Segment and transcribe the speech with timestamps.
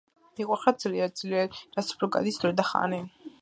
[0.37, 3.03] მიყვარხარ ძლიერ ძლიერ რაც უფრო გადის დრო და ხანი